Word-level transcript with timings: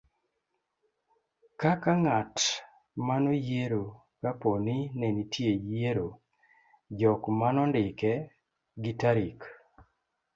kaka 1.61 1.91
ngat 2.01 2.35
manoyiero 3.07 3.83
ka 4.21 4.31
po 4.39 4.49
ni 4.65 4.77
nenitie 4.99 5.51
yiero, 5.69 6.07
jok 6.99 7.21
manondike 7.39 8.13
gi 8.81 8.91
tarik 8.99 9.39